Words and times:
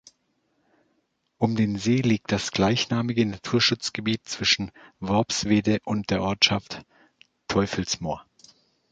Um 1.37 1.55
den 1.55 1.77
See 1.77 1.97
liegt 1.97 2.31
das 2.31 2.51
gleichnamige 2.51 3.23
Naturschutzgebiet 3.23 4.27
zwischen 4.27 4.71
Worpswede 4.99 5.77
und 5.85 6.09
der 6.09 6.23
Ortschaft 6.23 6.81
Teufelsmoor. 7.47 8.25